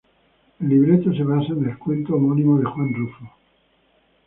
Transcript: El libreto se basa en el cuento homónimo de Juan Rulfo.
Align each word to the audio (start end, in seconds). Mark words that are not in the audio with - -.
El 0.59 0.67
libreto 0.67 1.13
se 1.13 1.21
basa 1.21 1.53
en 1.53 1.63
el 1.69 1.77
cuento 1.77 2.15
homónimo 2.15 2.57
de 2.57 2.65
Juan 2.65 2.91
Rulfo. 2.91 3.29